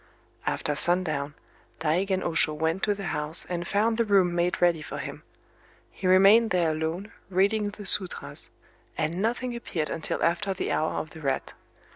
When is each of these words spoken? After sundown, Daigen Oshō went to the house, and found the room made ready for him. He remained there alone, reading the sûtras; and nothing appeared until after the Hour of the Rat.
After 0.47 0.73
sundown, 0.73 1.35
Daigen 1.79 2.21
Oshō 2.23 2.55
went 2.55 2.81
to 2.81 2.95
the 2.95 3.03
house, 3.13 3.45
and 3.47 3.67
found 3.67 3.97
the 3.99 4.03
room 4.03 4.33
made 4.33 4.59
ready 4.59 4.81
for 4.81 4.97
him. 4.97 5.21
He 5.91 6.07
remained 6.07 6.49
there 6.49 6.71
alone, 6.71 7.11
reading 7.29 7.69
the 7.69 7.83
sûtras; 7.83 8.49
and 8.97 9.21
nothing 9.21 9.55
appeared 9.55 9.91
until 9.91 10.23
after 10.23 10.55
the 10.55 10.71
Hour 10.71 10.93
of 10.93 11.11
the 11.11 11.21
Rat. 11.21 11.53